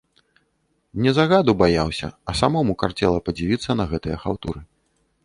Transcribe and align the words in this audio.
Не 1.05 1.11
загаду 1.17 1.51
баяўся, 1.61 2.09
а 2.33 2.35
самому 2.39 2.73
карцела 2.85 3.21
падзівіцца 3.29 3.71
на 3.79 3.85
гэтыя 3.93 4.17
хаўтуры. 4.25 4.59